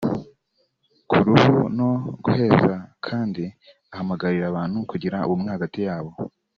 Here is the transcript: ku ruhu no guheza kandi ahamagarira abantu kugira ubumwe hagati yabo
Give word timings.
ku 1.09 1.17
ruhu 1.27 1.59
no 1.77 1.89
guheza 2.23 2.75
kandi 3.05 3.43
ahamagarira 3.93 4.45
abantu 4.51 4.77
kugira 4.91 5.17
ubumwe 5.25 5.49
hagati 5.55 5.79
yabo 5.87 6.11